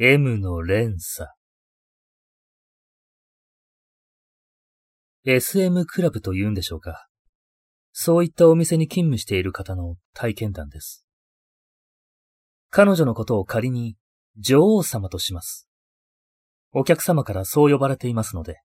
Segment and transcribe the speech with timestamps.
[0.00, 1.28] M の連鎖。
[5.24, 7.08] SM クラブと言うんでしょうか。
[7.90, 11.04] そういったお店に勤務している方の体験談です。
[12.70, 13.96] 彼女のことを仮に
[14.36, 15.68] 女王様とします。
[16.70, 18.60] お客様からそう呼ばれていますので。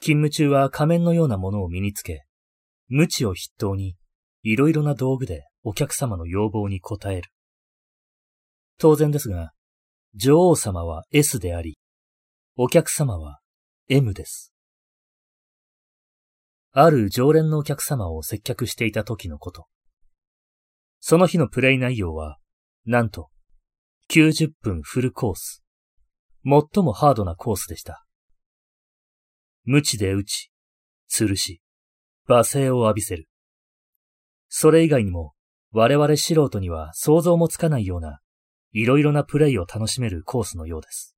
[0.00, 2.24] 勤務中は仮面のようなものを身につけ、
[2.88, 3.94] 無知を筆頭に
[4.42, 7.30] いろいろな道具でお客様の要望に応える。
[8.76, 9.53] 当然ですが、
[10.16, 11.76] 女王様は S であり、
[12.56, 13.40] お客様は
[13.88, 14.52] M です。
[16.70, 19.66] ある常連のお客様を接客していた時のこと。
[21.00, 22.38] その日のプレイ内容は、
[22.86, 23.30] なんと、
[24.08, 25.64] 90分フルコース。
[26.44, 28.04] 最もハードなコースでした。
[29.64, 30.52] 無知で打ち、
[31.10, 31.60] 吊るし、
[32.28, 33.28] 罵声を浴びせる。
[34.48, 35.32] それ以外にも、
[35.72, 38.20] 我々素人には想像もつかないような、
[38.74, 41.14] いろいろなプレイを楽しめるコースのようです。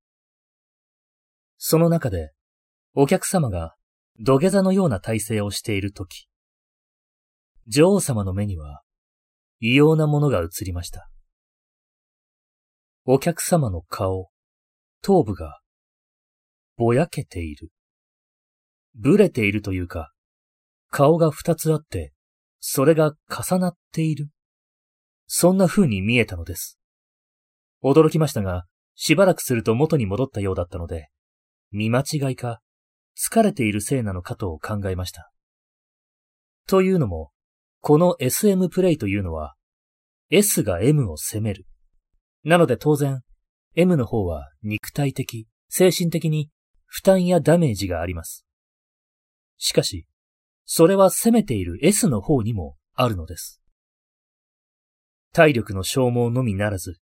[1.56, 2.32] その中で、
[2.94, 3.74] お客様が
[4.20, 6.28] 土下座のような体勢をしているとき、
[7.66, 8.82] 女王様の目には
[9.58, 11.08] 異様なものが映りました。
[13.06, 14.28] お客様の顔、
[15.00, 15.60] 頭部が
[16.76, 17.70] ぼやけている。
[18.94, 20.12] ぶれているというか、
[20.90, 22.12] 顔が二つあって、
[22.60, 24.28] それが重なっている。
[25.26, 26.75] そんな風に見えたのです。
[27.82, 31.08] 驚きましたが、しばらくすると元に戻ったようだったので、
[31.70, 32.60] 見間違いか、
[33.16, 35.30] 疲れているせいなのかと考えました。
[36.66, 37.30] というのも、
[37.80, 39.54] この SM プレイというのは、
[40.30, 41.66] S が M を責める。
[42.42, 43.22] なので当然、
[43.74, 46.50] M の方は肉体的、精神的に
[46.86, 48.46] 負担やダメージがあります。
[49.58, 50.06] しかし、
[50.64, 53.60] それは責めている S の方にもあるのです。
[55.32, 56.98] 体力の消耗のみならず、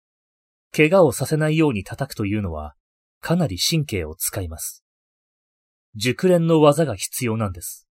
[0.74, 2.74] 怪我をさせないように叩くというのは、
[3.20, 4.84] かなり神経を使います。
[5.94, 7.88] 熟練の技が必要なんです。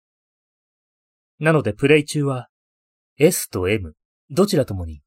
[1.40, 2.50] なのでプレイ中は
[3.18, 3.96] S と M
[4.30, 5.02] どちらともに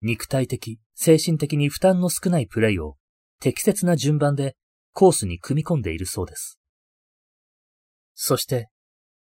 [0.00, 2.96] 肉体的、精神的に負担の少ないプレイを
[3.40, 4.56] 適切な順番で
[4.92, 6.58] コースに組み込んでいるそうです。
[8.14, 8.68] そして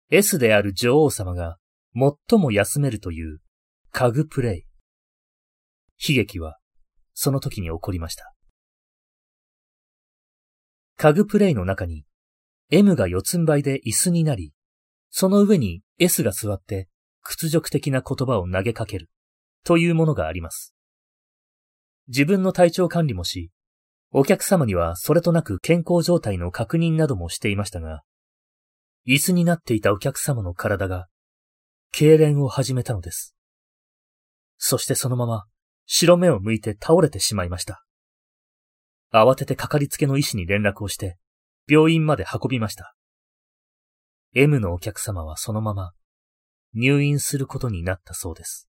[0.09, 1.57] S である女王様が
[2.29, 3.39] 最も休めるという
[3.91, 4.65] 家具プレイ。
[5.97, 6.57] 悲劇は
[7.15, 8.33] その時に起こりました。
[10.97, 12.05] 家具プレイの中に
[12.69, 14.53] M が四つん這いで椅子になり、
[15.09, 16.87] その上に S が座って
[17.23, 19.09] 屈辱的な言葉を投げかける
[19.63, 20.75] というものがあります。
[22.07, 23.49] 自分の体調管理もし、
[24.11, 28.03] お客様にはそれとなく健康状態の確認などもしていましたが、
[29.07, 31.07] 椅子になっていたお客様の体が、
[31.93, 33.35] 痙攣を始めたのです。
[34.57, 35.45] そしてそのまま
[35.85, 37.85] 白目を向いて倒れてしまいました。
[39.13, 41.17] 慌ててかかりつけの医師に連絡をして、
[41.67, 42.95] 病院まで運びました。
[44.33, 45.93] M のお客様はそのまま
[46.75, 48.67] 入院することになったそうです。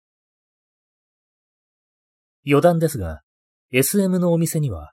[2.46, 3.20] 余談ですが、
[3.70, 4.92] SM のお店には、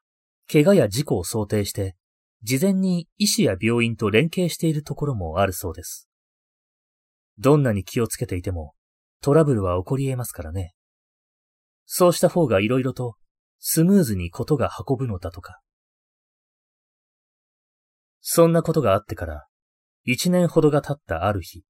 [0.52, 1.96] 怪我や事故を想定して、
[2.44, 6.10] 事前に医師や病院と連携しているところもあるそうです。
[7.40, 8.74] どんなに気をつけていても、
[9.22, 10.74] トラブルは起こり得ますからね。
[11.88, 13.16] そうした方が色々と
[13.58, 15.60] スムーズにことが運ぶのだとか。
[18.22, 19.48] そんなことがあってから
[20.04, 21.64] 一年ほどが経ったある日、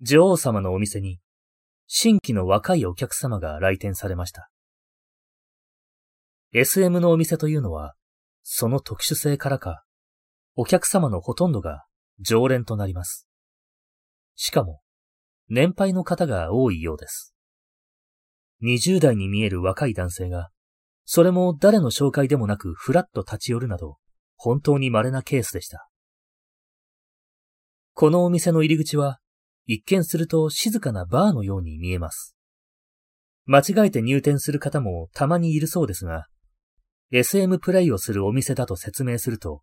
[0.00, 1.20] 女王様のお店に
[1.86, 4.48] 新規の若いお客様が来店されました。
[6.52, 7.94] SM のお店というのは、
[8.42, 9.84] その特殊性からか、
[10.56, 11.84] お客様のほとんどが
[12.20, 13.28] 常連となります。
[14.34, 14.80] しかも、
[15.48, 17.34] 年配の方が多いようです。
[18.62, 20.50] 20代に見える若い男性が、
[21.04, 23.98] それも誰の紹介でもなくふらっと立ち寄るなど、
[24.36, 25.88] 本当に稀なケースでした。
[27.94, 29.18] このお店の入り口は、
[29.66, 32.36] 一見すると静かなバーのように見えます。
[33.44, 36.26] 間違えて入店する方もたまにいるそうですが、
[37.10, 39.62] SM プレイをするお店だと説明すると、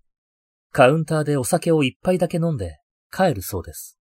[0.72, 2.80] カウンターでお酒を一杯だけ飲んで
[3.12, 3.98] 帰るそうです。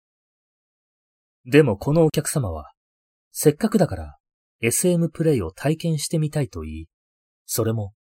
[1.46, 2.72] でもこのお客様は、
[3.32, 4.19] せっかくだから
[4.62, 6.86] SM プレイを体験してみたいと言い、
[7.46, 7.94] それも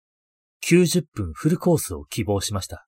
[0.67, 2.87] 90分フルコースを希望しました。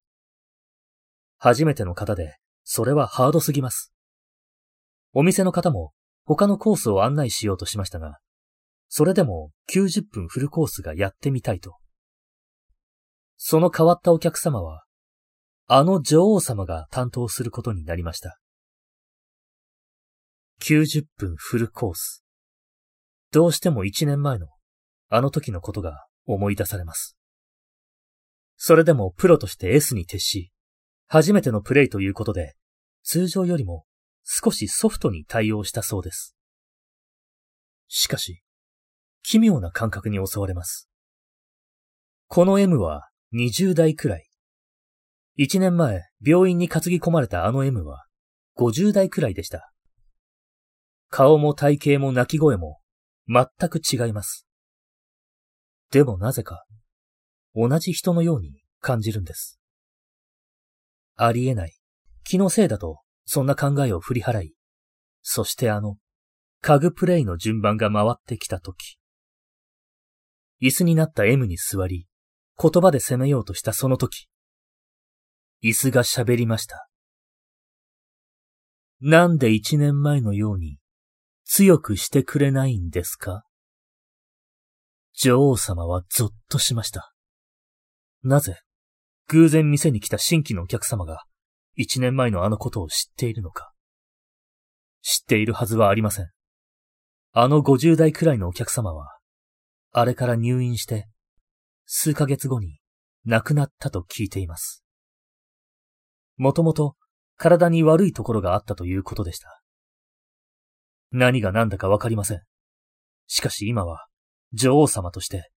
[1.39, 3.93] 初めての方で、それはハードすぎます。
[5.13, 5.93] お店の方も
[6.25, 8.19] 他のコースを案内しようとしましたが、
[8.89, 11.77] それでも90分フルコースがやってみたいと。
[13.37, 14.85] その変わったお客様は、
[15.67, 18.41] あの女王様が担当することになりました。
[20.61, 22.25] 90分フルコース。
[23.33, 24.49] どうしても1年前の
[25.09, 27.17] あの時のことが思い出されます。
[28.57, 30.51] それでもプロとして S に徹し、
[31.07, 32.55] 初めてのプレイということで、
[33.03, 33.85] 通常よりも
[34.25, 36.37] 少しソフトに対応したそうです。
[37.89, 38.43] しかし、
[39.23, 40.89] 奇妙な感覚に襲われます。
[42.29, 44.29] この M は20代くらい。
[45.39, 48.05] 1年前、病院に担ぎ込まれたあの M は
[48.57, 49.73] 50代くらいでした。
[51.09, 52.79] 顔も体型も泣き声も
[53.29, 54.47] 全く違います。
[55.91, 56.65] でもなぜか
[57.55, 59.61] 同じ人のように感じるんです。
[61.17, 61.75] ありえない。
[62.25, 64.55] 気のせいだと、そんな考えを振り払い、
[65.23, 65.97] そしてあの、
[66.63, 68.99] 家具プレイの順番が回ってきたとき、
[70.63, 72.07] 椅子になった M に座り、
[72.61, 74.29] 言葉で責めようとしたその時、
[75.63, 76.89] 椅子が喋りました。
[79.01, 80.79] なんで一年前のように
[81.53, 83.43] 強くしてくれないんですか？
[85.15, 87.13] 女王様はゾッとしました。
[88.23, 88.61] なぜ、
[89.27, 91.25] 偶然店に来た新規のお客様が、
[91.75, 93.73] 一年前のあのことを知っているのか。
[95.03, 96.31] 知っているはずはありません。
[97.33, 99.19] あの50代くらいのお客様は、
[99.91, 101.09] あれから入院して、
[101.85, 102.79] 数ヶ月後に
[103.25, 104.85] 亡くなったと聞いています。
[106.37, 106.95] もともと
[107.37, 109.60] 体に悪いところがあったということでした。
[111.13, 112.43] 何が何だかわかりません。
[113.27, 114.07] しかし今は
[114.53, 115.51] 女王様として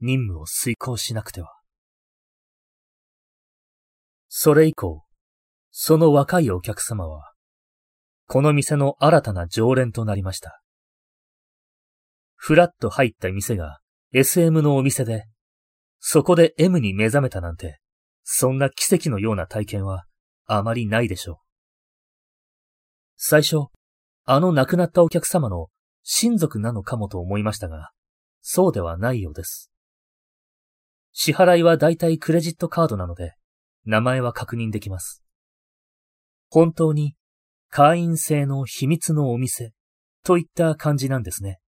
[0.00, 1.54] 任務を遂行しなくては。
[4.28, 5.04] それ以降、
[5.70, 7.32] その若いお客様は、
[8.26, 10.62] この店の新たな常連となりました。
[12.36, 13.80] ふらっと入った店が
[14.12, 15.26] SM のお店で、
[15.98, 17.80] そこで M に目覚めたなんて、
[18.24, 20.04] そんな奇跡のような体験は
[20.46, 21.36] あまりないでしょう。
[23.16, 23.66] 最初、
[24.32, 25.70] あの亡くなったお客様の
[26.04, 27.90] 親族なのかもと思いましたが、
[28.40, 29.72] そうではないようです。
[31.10, 33.34] 支払いはだいたいクレジットカードなので、
[33.86, 35.24] 名前は確認できます。
[36.48, 37.16] 本当に
[37.70, 39.72] 会員制の秘密のお店
[40.22, 41.58] といった感じなんですね。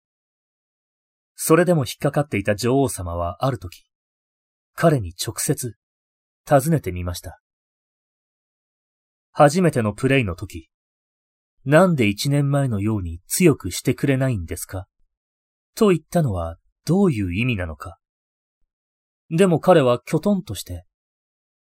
[1.34, 3.86] それでも引っかかっていた女王様はある時、
[4.76, 5.74] 彼に直接
[6.46, 7.40] 尋ねてみました。
[9.32, 10.68] 初めてのプレイの時、
[11.64, 14.86] なんで一年前のように強くしてくれないんですか？
[15.76, 17.98] と言ったのはどういう意味なのか？
[19.30, 20.84] でも彼はきょとんとして、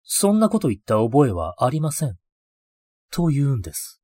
[0.03, 2.15] そんなこと言った覚えはありません。
[3.11, 4.01] と言うんです。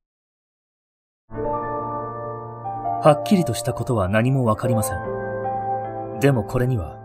[1.30, 4.98] はっきりとしたことは何もわかりません。
[6.20, 6.98] でもこれには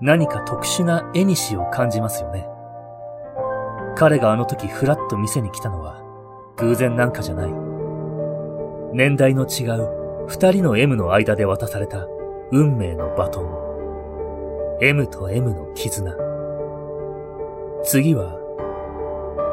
[0.00, 2.46] 何か特殊な絵にしを感じますよね。
[3.96, 6.00] 彼があの時ふらっと店に来たのは
[6.56, 7.69] 偶然なんかじゃない。
[8.92, 12.06] 年代の違う二人の M の間で渡された
[12.50, 14.78] 運命のバトン。
[14.82, 16.12] M と M の絆。
[17.84, 18.36] 次は、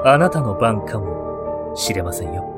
[0.06, 2.57] あなたの番かもしれませんよ。